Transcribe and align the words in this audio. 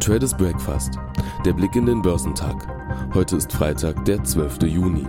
Traders 0.00 0.36
Breakfast. 0.36 0.98
Der 1.44 1.52
Blick 1.52 1.74
in 1.76 1.86
den 1.86 2.02
Börsentag. 2.02 2.56
Heute 3.14 3.36
ist 3.36 3.52
Freitag, 3.52 4.04
der 4.04 4.22
12. 4.22 4.62
Juni. 4.62 5.06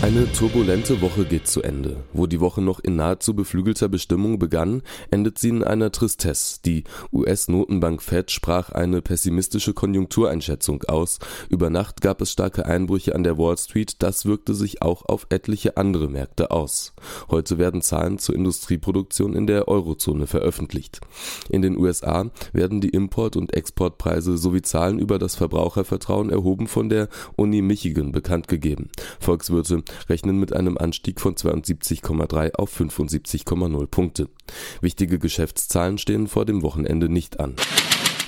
Eine 0.00 0.30
turbulente 0.30 1.00
Woche 1.00 1.24
geht 1.24 1.48
zu 1.48 1.60
Ende. 1.60 1.96
Wo 2.12 2.28
die 2.28 2.38
Woche 2.38 2.62
noch 2.62 2.78
in 2.78 2.94
nahezu 2.94 3.34
beflügelter 3.34 3.88
Bestimmung 3.88 4.38
begann, 4.38 4.82
endet 5.10 5.38
sie 5.40 5.48
in 5.48 5.64
einer 5.64 5.90
Tristesse. 5.90 6.60
Die 6.64 6.84
US-Notenbank 7.12 8.00
Fed 8.00 8.30
sprach 8.30 8.70
eine 8.70 9.02
pessimistische 9.02 9.74
Konjunktureinschätzung 9.74 10.84
aus. 10.84 11.18
Über 11.48 11.68
Nacht 11.68 12.00
gab 12.00 12.20
es 12.22 12.30
starke 12.30 12.64
Einbrüche 12.64 13.16
an 13.16 13.24
der 13.24 13.38
Wall 13.38 13.58
Street. 13.58 13.96
Das 13.98 14.24
wirkte 14.24 14.54
sich 14.54 14.82
auch 14.82 15.04
auf 15.04 15.26
etliche 15.30 15.76
andere 15.76 16.08
Märkte 16.08 16.52
aus. 16.52 16.94
Heute 17.28 17.58
werden 17.58 17.82
Zahlen 17.82 18.18
zur 18.18 18.36
Industrieproduktion 18.36 19.34
in 19.34 19.48
der 19.48 19.66
Eurozone 19.66 20.28
veröffentlicht. 20.28 21.00
In 21.50 21.60
den 21.60 21.76
USA 21.76 22.30
werden 22.52 22.80
die 22.80 22.90
Import- 22.90 23.36
und 23.36 23.52
Exportpreise 23.52 24.38
sowie 24.38 24.62
Zahlen 24.62 25.00
über 25.00 25.18
das 25.18 25.34
Verbrauchervertrauen 25.34 26.30
erhoben 26.30 26.68
von 26.68 26.88
der 26.88 27.08
Uni 27.34 27.62
Michigan 27.62 28.12
bekannt 28.12 28.46
gegeben. 28.46 28.90
Volkswirte 29.18 29.82
rechnen 30.08 30.38
mit 30.38 30.52
einem 30.52 30.78
Anstieg 30.78 31.20
von 31.20 31.34
72,3 31.34 32.54
auf 32.54 32.78
75,0 32.78 33.86
Punkte. 33.86 34.28
Wichtige 34.80 35.18
Geschäftszahlen 35.18 35.98
stehen 35.98 36.28
vor 36.28 36.44
dem 36.44 36.62
Wochenende 36.62 37.08
nicht 37.08 37.40
an. 37.40 37.54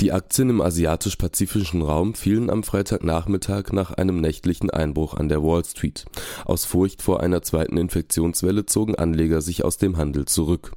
Die 0.01 0.12
Aktien 0.12 0.48
im 0.48 0.62
asiatisch-pazifischen 0.62 1.82
Raum 1.82 2.15
fielen 2.15 2.48
am 2.48 2.62
Freitagnachmittag 2.62 3.73
nach 3.73 3.91
einem 3.91 4.23
nächtlichen 4.23 4.70
Einbruch 4.70 5.12
an 5.12 5.28
der 5.28 5.42
Wall 5.42 5.62
Street. 5.62 6.06
Aus 6.46 6.65
Furcht 6.65 7.02
vor 7.02 7.20
einer 7.20 7.42
zweiten 7.42 7.77
Infektionswelle 7.77 8.65
zogen 8.65 8.95
Anleger 8.95 9.42
sich 9.42 9.62
aus 9.62 9.77
dem 9.77 9.98
Handel 9.98 10.24
zurück. 10.24 10.73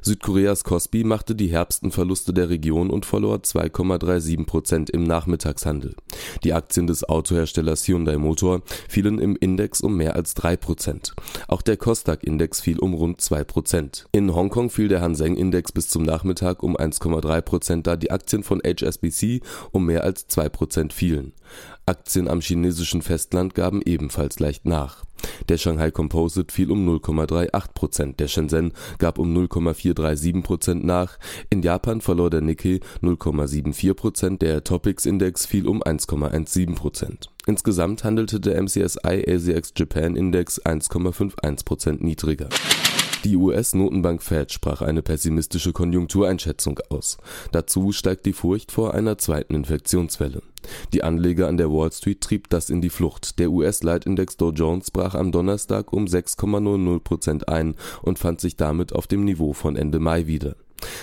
Südkoreas 0.00 0.62
Kospi 0.62 1.02
machte 1.02 1.34
die 1.34 1.48
herbsten 1.48 1.90
Verluste 1.90 2.32
der 2.32 2.50
Region 2.50 2.90
und 2.90 3.04
verlor 3.04 3.38
2,37 3.38 4.46
Prozent 4.46 4.90
im 4.90 5.02
Nachmittagshandel. 5.02 5.96
Die 6.44 6.52
Aktien 6.52 6.86
des 6.86 7.04
Autoherstellers 7.04 7.86
Hyundai 7.86 8.16
Motor 8.16 8.62
fielen 8.88 9.18
im 9.18 9.36
Index 9.36 9.80
um 9.80 9.96
mehr 9.96 10.16
als 10.16 10.34
3 10.34 10.56
Prozent. 10.56 11.14
Auch 11.48 11.62
der 11.62 11.76
Kosdaq-Index 11.76 12.60
fiel 12.60 12.78
um 12.78 12.94
rund 12.94 13.20
2 13.20 13.44
Prozent. 13.44 14.06
In 14.12 14.34
Hongkong 14.34 14.70
fiel 14.70 14.88
der 14.88 15.00
Hang 15.00 15.14
Seng-Index 15.14 15.72
bis 15.72 15.88
zum 15.88 16.02
Nachmittag 16.02 16.62
um 16.62 16.76
1,3 16.76 17.40
Prozent, 17.40 17.86
da 17.86 17.96
die 17.96 18.10
Aktien 18.10 18.42
von 18.42 18.60
HSBC 18.64 19.40
um 19.70 19.86
mehr 19.86 20.04
als 20.04 20.26
2 20.26 20.48
Prozent 20.48 20.92
fielen. 20.92 21.32
Aktien 21.86 22.28
am 22.28 22.40
chinesischen 22.40 23.02
Festland 23.02 23.54
gaben 23.54 23.82
ebenfalls 23.82 24.38
leicht 24.38 24.64
nach. 24.64 25.04
Der 25.48 25.58
Shanghai 25.58 25.90
Composite 25.90 26.52
fiel 26.52 26.70
um 26.70 26.88
0,38 26.88 27.72
Prozent, 27.74 28.20
der 28.20 28.28
Shenzhen 28.28 28.72
gab 28.98 29.18
um 29.18 29.32
0,437 29.32 30.42
Prozent 30.42 30.84
nach, 30.84 31.18
in 31.50 31.62
Japan 31.62 32.00
verlor 32.00 32.30
der 32.30 32.40
Nikkei 32.40 32.80
0,74 33.02 33.94
Prozent, 33.94 34.42
der 34.42 34.64
Topix-Index 34.64 35.46
fiel 35.46 35.66
um 35.66 35.82
1,17 35.82 36.74
Prozent. 36.74 37.30
Insgesamt 37.46 38.04
handelte 38.04 38.38
der 38.38 38.62
MSCI 38.62 38.88
ASX 39.02 39.72
Japan 39.76 40.16
Index 40.16 40.60
1,51 40.60 41.64
Prozent 41.64 42.02
niedriger. 42.02 42.48
Die 43.24 43.36
US-Notenbank 43.36 44.20
Fed 44.20 44.50
sprach 44.50 44.82
eine 44.82 45.00
pessimistische 45.00 45.72
Konjunktureinschätzung 45.72 46.80
aus. 46.88 47.18
Dazu 47.52 47.92
steigt 47.92 48.26
die 48.26 48.32
Furcht 48.32 48.72
vor 48.72 48.94
einer 48.94 49.16
zweiten 49.16 49.54
Infektionswelle. 49.54 50.42
Die 50.92 51.04
Anleger 51.04 51.46
an 51.46 51.56
der 51.56 51.70
Wall 51.70 51.92
Street 51.92 52.20
trieb 52.20 52.50
das 52.50 52.68
in 52.68 52.80
die 52.80 52.90
Flucht. 52.90 53.38
Der 53.38 53.50
US-Leitindex 53.50 54.38
Dow 54.38 54.50
Jones 54.50 54.90
brach 54.90 55.14
am 55.14 55.30
Donnerstag 55.30 55.92
um 55.92 56.06
6,00 56.06 57.00
Prozent 57.00 57.48
ein 57.48 57.76
und 58.02 58.18
fand 58.18 58.40
sich 58.40 58.56
damit 58.56 58.92
auf 58.92 59.06
dem 59.06 59.24
Niveau 59.24 59.52
von 59.52 59.76
Ende 59.76 60.00
Mai 60.00 60.26
wieder. 60.26 60.56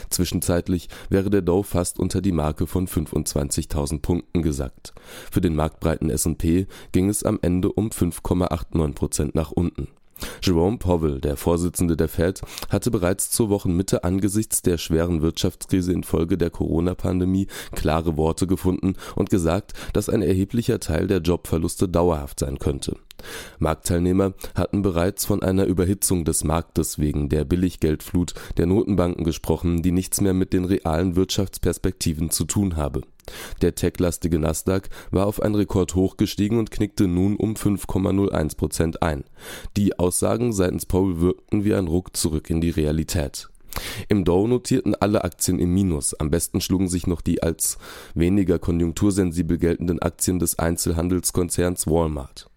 Zwischenzeitlich 0.10 0.90
wäre 1.10 1.30
der 1.30 1.42
Dow 1.42 1.64
fast 1.64 2.00
unter 2.00 2.22
die 2.22 2.34
Marke 2.34 2.68
von 2.68 2.86
25.000 2.86 4.02
Punkten 4.02 4.42
gesackt. 4.42 4.94
Für 5.32 5.40
den 5.40 5.56
marktbreiten 5.56 6.10
S&P 6.10 6.68
ging 6.92 7.08
es 7.08 7.24
am 7.24 7.40
Ende 7.42 7.72
um 7.72 7.92
5,89 7.92 8.94
Prozent 8.94 9.36
nach 9.36 9.52
unten. 9.52 9.88
Jerome 10.42 10.78
Powell, 10.78 11.20
der 11.20 11.38
Vorsitzende 11.38 11.98
der 11.98 12.08
Fed, 12.08 12.42
hatte 12.70 12.92
bereits 12.92 13.32
zur 13.32 13.50
Wochenmitte 13.50 14.04
angesichts 14.04 14.62
der 14.62 14.78
schweren 14.78 15.22
Wirtschaftskrise 15.22 15.94
infolge 15.94 16.38
der 16.38 16.50
Corona-Pandemie 16.50 17.48
klare 17.74 18.18
Worte 18.18 18.48
gefunden 18.48 18.96
und 19.16 19.30
gesagt, 19.30 19.74
dass 19.94 20.10
ein 20.10 20.22
erheblicher 20.22 20.80
Teil 20.80 21.08
der 21.08 21.20
Jobverluste 21.20 21.88
dauerhaft 21.88 22.40
sein 22.40 22.60
könnte. 22.60 22.98
Marktteilnehmer 23.60 24.34
hatten 24.56 24.82
bereits 24.82 25.26
von 25.26 25.44
einer 25.44 25.66
Überhitzung 25.66 26.26
des 26.26 26.44
Marktes 26.44 27.00
wegen 27.00 27.30
der 27.30 27.46
Billiggeldflut 27.46 28.34
der 28.58 28.66
Notenbanken 28.66 29.24
gesprochen, 29.24 29.82
die 29.82 29.92
nichts 29.92 30.22
mehr 30.22 30.34
mit 30.34 30.54
den 30.54 30.66
realen 30.66 31.16
Wirtschaftsperspektiven 31.16 32.30
zu 32.30 32.46
tun 32.46 32.76
habe 32.76 33.02
der 33.62 33.76
techlastige 33.76 34.40
Nasdaq 34.40 34.90
war 35.12 35.28
auf 35.28 35.42
ein 35.42 35.56
Rekordhoch 35.56 36.18
gestiegen 36.18 36.58
und 36.58 36.72
knickte 36.72 37.08
nun 37.08 37.36
um 37.36 37.54
5,01 37.54 38.58
Prozent 38.58 39.04
ein. 39.04 39.24
Die 39.78 39.98
Aussagen 40.00 40.54
seitens 40.54 40.86
Powell 40.86 41.22
wirkten 41.22 41.64
wie 41.64 41.74
ein 41.74 41.88
Ruck 41.88 42.16
zurück 42.16 42.50
in 42.50 42.62
die 42.62 42.70
Realität. 42.70 43.50
Im 44.08 44.26
Dow 44.26 44.48
notierten 44.48 44.96
alle 44.96 45.24
Aktien 45.24 45.60
im 45.60 45.74
Minus. 45.74 46.14
Am 46.16 46.32
besten 46.32 46.60
schlugen 46.60 46.90
sich 46.90 47.08
noch 47.08 47.22
die 47.22 47.44
als 47.44 47.78
weniger 48.14 48.60
konjunktursensibel 48.60 49.58
geltenden 49.58 50.00
Aktien 50.00 50.40
des 50.40 50.58
Einzelhandelskonzerns 50.58 51.88
Walmart 51.88 52.50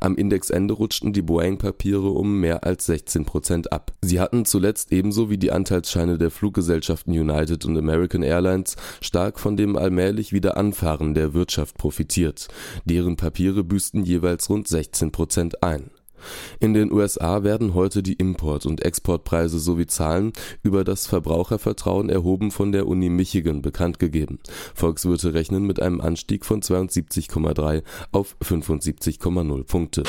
am 0.00 0.16
Indexende 0.16 0.74
rutschten 0.74 1.12
die 1.12 1.22
Boeing-Papiere 1.22 2.08
um 2.08 2.40
mehr 2.40 2.64
als 2.64 2.86
16 2.86 3.24
Prozent 3.24 3.72
ab. 3.72 3.92
Sie 4.02 4.20
hatten 4.20 4.44
zuletzt 4.44 4.92
ebenso 4.92 5.30
wie 5.30 5.38
die 5.38 5.52
Anteilsscheine 5.52 6.18
der 6.18 6.30
Fluggesellschaften 6.30 7.12
United 7.12 7.64
und 7.64 7.76
American 7.76 8.22
Airlines 8.22 8.76
stark 9.00 9.38
von 9.40 9.56
dem 9.56 9.76
allmählich 9.76 10.32
wieder 10.32 10.56
Anfahren 10.56 11.14
der 11.14 11.34
Wirtschaft 11.34 11.76
profitiert. 11.76 12.48
Deren 12.84 13.16
Papiere 13.16 13.64
büßten 13.64 14.04
jeweils 14.04 14.48
rund 14.48 14.68
16 14.68 15.12
Prozent 15.12 15.62
ein 15.62 15.90
in 16.60 16.74
den 16.74 16.92
USA 16.92 17.42
werden 17.42 17.74
heute 17.74 18.02
die 18.02 18.14
Import- 18.14 18.66
und 18.66 18.84
Exportpreise 18.84 19.58
sowie 19.58 19.86
Zahlen 19.86 20.32
über 20.62 20.84
das 20.84 21.06
Verbrauchervertrauen 21.06 22.08
erhoben 22.10 22.50
von 22.50 22.72
der 22.72 22.86
Uni 22.86 23.08
Michigan 23.08 23.62
bekannt 23.62 23.98
gegeben. 23.98 24.38
Volkswirte 24.74 25.34
rechnen 25.34 25.64
mit 25.64 25.80
einem 25.80 26.00
Anstieg 26.00 26.44
von 26.44 26.62
72,3 26.62 27.82
auf 28.12 28.36
75,0 28.42 29.64
Punkte 29.64 30.02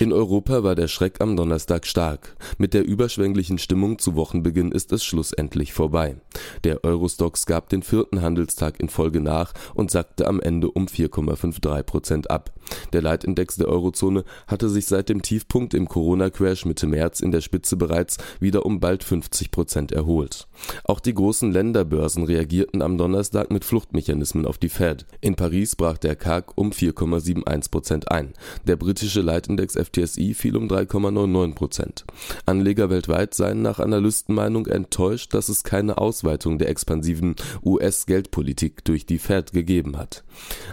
in 0.00 0.12
Europa 0.12 0.62
war 0.62 0.74
der 0.74 0.88
Schreck 0.88 1.20
am 1.20 1.36
Donnerstag 1.36 1.86
stark. 1.86 2.36
Mit 2.58 2.74
der 2.74 2.84
überschwänglichen 2.86 3.58
Stimmung 3.58 3.98
zu 3.98 4.14
Wochenbeginn 4.14 4.72
ist 4.72 4.92
es 4.92 5.04
schlussendlich 5.04 5.72
vorbei. 5.72 6.16
Der 6.64 6.84
Eurostox 6.84 7.46
gab 7.46 7.68
den 7.70 7.82
vierten 7.82 8.20
Handelstag 8.20 8.78
in 8.78 8.88
Folge 8.88 9.20
nach 9.20 9.54
und 9.74 9.90
sackte 9.90 10.26
am 10.26 10.40
Ende 10.40 10.70
um 10.70 10.86
4,53 10.86 11.82
Prozent 11.84 12.30
ab. 12.30 12.52
Der 12.92 13.00
Leitindex 13.00 13.56
der 13.56 13.68
Eurozone 13.68 14.24
hatte 14.46 14.68
sich 14.68 14.86
seit 14.86 15.08
dem 15.08 15.22
Tiefpunkt 15.22 15.72
im 15.72 15.88
Corona-Crash 15.88 16.66
Mitte 16.66 16.86
März 16.86 17.20
in 17.20 17.30
der 17.30 17.40
Spitze 17.40 17.76
bereits 17.76 18.18
wieder 18.40 18.66
um 18.66 18.80
bald 18.80 19.04
50 19.04 19.50
Prozent 19.50 19.92
erholt. 19.92 20.48
Auch 20.84 21.00
die 21.00 21.14
großen 21.14 21.52
Länderbörsen 21.52 22.24
reagierten 22.24 22.82
am 22.82 22.98
Donnerstag 22.98 23.50
mit 23.50 23.64
Fluchtmechanismen 23.64 24.46
auf 24.46 24.58
die 24.58 24.68
Fed. 24.68 25.06
In 25.20 25.36
Paris 25.36 25.76
brach 25.76 25.98
der 25.98 26.16
CAC 26.16 26.52
um 26.56 26.70
4,71 26.70 27.70
Prozent 27.70 28.10
ein. 28.10 28.34
Der 28.66 28.76
britische 28.76 29.20
Leitindex 29.20 29.76
FTSI 29.86 30.34
fiel 30.34 30.56
um 30.56 30.68
3,99 30.68 31.54
Prozent. 31.54 32.04
Anleger 32.44 32.90
weltweit 32.90 33.34
seien 33.34 33.62
nach 33.62 33.78
Analystenmeinung 33.78 34.66
enttäuscht, 34.66 35.34
dass 35.34 35.48
es 35.48 35.64
keine 35.64 35.98
Ausweitung 35.98 36.58
der 36.58 36.68
expansiven 36.68 37.36
US-Geldpolitik 37.64 38.84
durch 38.84 39.06
die 39.06 39.18
Fed 39.18 39.52
gegeben 39.52 39.96
hat. 39.96 40.24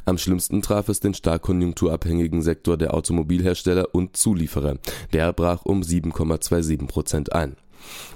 Am 0.05 0.17
schlimmsten 0.17 0.61
traf 0.61 0.89
es 0.89 0.99
den 0.99 1.13
stark 1.13 1.43
konjunkturabhängigen 1.43 2.41
Sektor 2.41 2.77
der 2.77 2.93
Automobilhersteller 2.93 3.93
und 3.93 4.17
Zulieferer. 4.17 4.77
Der 5.13 5.33
brach 5.33 5.65
um 5.65 5.81
7,27 5.81 6.87
Prozent 6.87 7.33
ein 7.33 7.55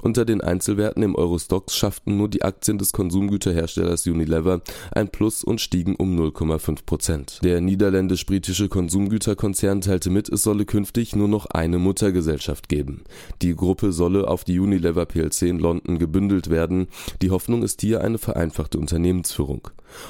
unter 0.02 0.26
den 0.26 0.42
Einzelwerten 0.42 1.04
im 1.04 1.16
Eurostoxx 1.16 1.76
schafften 1.76 2.18
nur 2.18 2.30
die 2.30 2.44
Aktien 2.44 2.78
des 2.78 2.92
Konsumgüterherstellers 2.92 4.06
Unilever 4.08 4.62
ein 4.92 5.10
Plus 5.10 5.44
und 5.44 5.62
stiegen 5.62 5.96
um 5.96 6.18
0,5 6.18 6.86
Prozent. 6.86 7.40
Der 7.44 7.62
niederländisch-britische 7.62 8.70
Konsumgüterkonzern 8.70 9.82
teilte 9.82 10.10
mit, 10.10 10.30
es 10.30 10.44
solle 10.44 10.66
künftig 10.66 11.16
nur 11.16 11.28
noch 11.28 11.48
eine 11.48 11.80
Muttergesellschaft 11.80 12.70
geben. 12.70 13.04
Die 13.42 13.56
Gruppe 13.56 13.92
solle 13.92 14.28
auf 14.28 14.44
die 14.44 14.60
Unilever 14.60 15.06
plc 15.06 15.42
in 15.42 15.60
London 15.60 16.00
gebündelt 16.00 16.50
werden. 16.50 16.88
Die 17.22 17.32
Hoffnung 17.32 17.64
ist 17.64 17.82
hier 17.82 18.02
eine 18.02 18.18
vereinfachte 18.18 18.78
Unternehmensführung. 18.78 19.68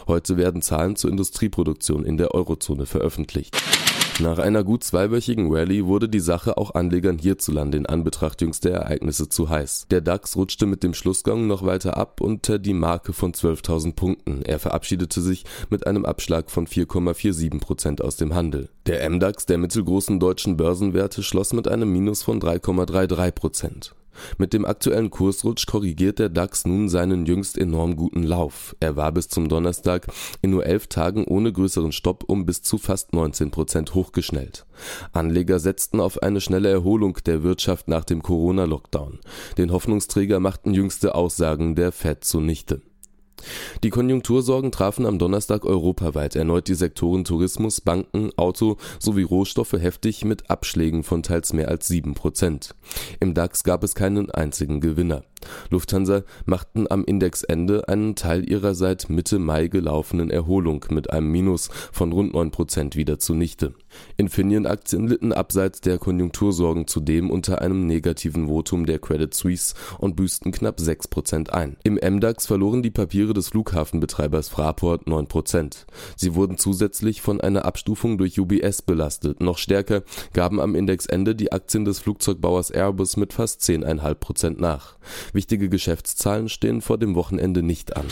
Heute 0.08 0.38
werden 0.38 0.62
Zahlen 0.62 0.96
zur 0.96 1.12
Industrieproduktion 1.12 2.06
in 2.06 2.18
der 2.18 2.34
Eurozone 2.34 2.86
veröffentlicht. 2.86 3.56
Nach 4.20 4.40
einer 4.40 4.64
gut 4.64 4.84
zweiwöchigen 4.84 5.54
Rallye 5.54 5.86
wurde 5.86 6.10
die 6.10 6.20
Sache 6.20 6.58
auch 6.58 6.74
Anlegern 6.74 7.20
hierzulande 7.20 7.78
in 7.78 7.86
Anbetracht 7.86 8.42
jüngster 8.42 8.72
Ereignisse 8.72 9.30
zu 9.30 9.50
heiß. 9.50 9.86
Der 9.92 10.02
DAX 10.02 10.36
rutschte 10.36 10.66
mit 10.66 10.82
dem 10.82 10.96
Schlussgang 10.96 11.46
noch 11.46 11.64
weiter 11.64 11.98
ab 11.98 12.20
unter 12.20 12.58
die 12.58 12.74
Marke 12.74 13.14
von 13.14 13.34
12.000 13.34 13.94
Punkten. 13.94 14.42
Er 14.42 14.58
verabschiedete 14.58 15.22
sich 15.22 15.46
mit 15.70 15.86
einem 15.86 16.04
Abschlag 16.04 16.50
von 16.50 16.66
4,47 16.66 17.60
Prozent 17.60 18.02
aus 18.02 18.16
dem 18.16 18.34
Handel. 18.34 18.70
Der 18.88 19.08
MDAX 19.08 19.46
der 19.46 19.60
mittelgroßen 19.60 20.20
deutschen 20.20 20.58
Börsenwerte 20.58 21.22
schloss 21.22 21.54
mit 21.54 21.68
einem 21.68 21.92
Minus 21.92 22.24
von 22.24 22.42
3,33 22.42 23.32
Prozent. 23.32 23.96
Mit 24.38 24.54
dem 24.54 24.66
aktuellen 24.66 25.10
Kursrutsch 25.10 25.66
korrigiert 25.66 26.20
der 26.20 26.30
DAX 26.30 26.66
nun 26.66 26.90
seinen 26.90 27.26
jüngst 27.26 27.58
enorm 27.58 27.96
guten 27.96 28.24
Lauf. 28.24 28.76
Er 28.80 28.96
war 28.96 29.12
bis 29.12 29.28
zum 29.30 29.50
Donnerstag 29.50 30.08
in 30.42 30.52
nur 30.52 30.66
elf 30.66 30.88
Tagen 30.88 31.26
ohne 31.26 31.52
größeren 31.52 31.92
Stopp 31.92 32.24
um 32.28 32.46
bis 32.46 32.62
zu 32.62 32.78
fast 32.78 33.14
19 33.14 33.52
Prozent 33.52 33.94
hochgeschnellt. 33.94 34.66
Anleger 35.12 35.60
setzten 35.60 36.00
auf 36.00 36.22
eine 36.22 36.42
schnelle 36.42 36.70
Erholung 36.70 37.18
der 37.26 37.44
Wirtschaft 37.44 37.88
nach 37.88 38.06
dem 38.06 38.22
Corona-Lockdown. 38.22 39.20
Den 39.58 39.72
Hoffnungsträger 39.72 40.40
machten 40.40 40.74
jüngste 40.74 41.16
Aussagen 41.16 41.76
der 41.76 41.92
Fed 41.92 42.24
zunichte. 42.24 42.82
Die 43.84 43.90
Konjunktursorgen 43.90 44.72
trafen 44.72 45.06
am 45.06 45.20
Donnerstag 45.20 45.66
europaweit 45.66 46.36
erneut 46.36 46.68
die 46.68 46.76
Sektoren 46.76 47.24
Tourismus, 47.24 47.82
Banken, 47.82 48.32
Auto 48.38 48.78
sowie 49.00 49.24
Rohstoffe 49.24 49.74
heftig 49.74 50.26
mit 50.26 50.50
Abschlägen 50.50 51.04
von 51.04 51.24
teils 51.24 51.54
mehr 51.54 51.68
als 51.68 51.88
sieben 51.88 52.14
Prozent. 52.14 52.76
Im 53.20 53.34
DAX 53.34 53.64
gab 53.64 53.84
es 53.84 53.96
keinen 53.96 54.32
einzigen 54.32 54.82
Gewinner. 54.82 55.24
Lufthansa 55.70 56.24
machten 56.46 56.90
am 56.90 57.04
Indexende 57.04 57.88
einen 57.88 58.16
Teil 58.16 58.50
ihrer 58.50 58.76
seit 58.76 59.10
Mitte 59.10 59.40
Mai 59.40 59.68
gelaufenen 59.68 60.30
Erholung 60.30 60.86
mit 60.90 61.12
einem 61.12 61.32
Minus 61.32 61.70
von 61.92 62.12
rund 62.12 62.34
9 62.34 62.52
Prozent 62.52 62.96
wieder 62.96 63.20
zunichte. 63.20 63.74
Infineon-Aktien 64.18 65.08
litten 65.08 65.34
abseits 65.34 65.82
der 65.82 65.98
Konjunktursorgen 65.98 66.88
zudem 66.88 67.30
unter 67.30 67.62
einem 67.62 67.88
negativen 67.88 68.48
Votum 68.48 68.86
der 68.86 69.00
Credit 69.00 69.34
Suisse 69.34 69.76
und 70.00 70.16
büßten 70.16 70.52
knapp 70.52 70.80
6 70.80 71.08
Prozent 71.08 71.54
ein. 71.54 71.78
Im 71.84 71.96
MDAX 71.96 72.46
verloren 72.46 72.84
die 72.84 72.92
Papiere 72.92 73.34
des 73.34 73.50
Flughafenbetreibers 73.50 74.50
Fraport 74.50 75.08
9 75.08 75.28
Prozent. 75.28 75.86
Sie 76.16 76.36
wurden 76.36 76.58
zusätzlich 76.58 77.22
von 77.22 77.42
einer 77.42 77.66
Abstufung 77.66 78.18
durch 78.18 78.40
UBS 78.40 78.82
belastet. 78.82 79.42
Noch 79.42 79.58
stärker 79.58 80.04
gaben 80.34 80.60
am 80.60 80.76
Indexende 80.76 81.36
die 81.36 81.52
Aktien 81.52 81.86
des 81.86 82.00
Flugzeugbauers 82.00 82.72
Airbus 82.72 83.18
mit 83.18 83.34
fast 83.34 83.62
10,5 83.62 84.16
Prozent 84.16 84.60
nach. 84.60 84.98
Wichtige 85.34 85.70
Geschäftszahlen 85.70 86.50
stehen 86.50 86.82
vor 86.82 86.98
dem 86.98 87.16
Wochenende 87.16 87.64
nicht 87.64 87.96
an 87.96 88.06